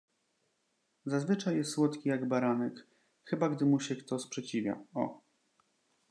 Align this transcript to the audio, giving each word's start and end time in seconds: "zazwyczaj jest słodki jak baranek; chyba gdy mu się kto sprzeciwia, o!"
"zazwyczaj 1.05 1.55
jest 1.57 1.71
słodki 1.71 2.09
jak 2.09 2.27
baranek; 2.27 2.87
chyba 3.25 3.49
gdy 3.49 3.65
mu 3.65 3.79
się 3.79 3.95
kto 3.95 4.19
sprzeciwia, 4.19 4.83
o!" 4.93 5.21